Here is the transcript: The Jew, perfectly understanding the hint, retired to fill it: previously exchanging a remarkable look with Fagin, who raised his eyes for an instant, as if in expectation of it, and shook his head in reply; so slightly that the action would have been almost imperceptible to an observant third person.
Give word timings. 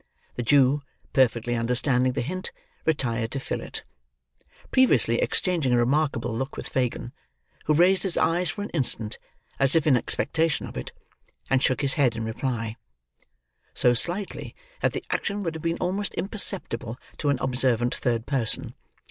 The 0.33 0.41
Jew, 0.41 0.81
perfectly 1.13 1.53
understanding 1.55 2.13
the 2.13 2.23
hint, 2.23 2.51
retired 2.87 3.29
to 3.33 3.39
fill 3.39 3.61
it: 3.61 3.83
previously 4.71 5.19
exchanging 5.21 5.73
a 5.73 5.77
remarkable 5.77 6.35
look 6.35 6.57
with 6.57 6.67
Fagin, 6.67 7.11
who 7.65 7.75
raised 7.75 8.01
his 8.01 8.17
eyes 8.17 8.49
for 8.49 8.63
an 8.63 8.71
instant, 8.71 9.19
as 9.59 9.75
if 9.75 9.85
in 9.85 9.95
expectation 9.95 10.65
of 10.65 10.75
it, 10.75 10.91
and 11.51 11.61
shook 11.61 11.81
his 11.81 11.93
head 11.93 12.15
in 12.15 12.25
reply; 12.25 12.77
so 13.75 13.93
slightly 13.93 14.55
that 14.81 14.93
the 14.93 15.05
action 15.11 15.43
would 15.43 15.53
have 15.53 15.61
been 15.61 15.77
almost 15.77 16.15
imperceptible 16.15 16.97
to 17.19 17.29
an 17.29 17.37
observant 17.39 17.93
third 17.93 18.25
person. 18.25 18.73